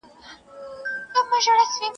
[1.11, 1.85] لکه چي جوړ سو..